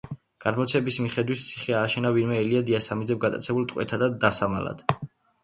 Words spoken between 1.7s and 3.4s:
ააშენა ვინმე ელია დიასამიძემ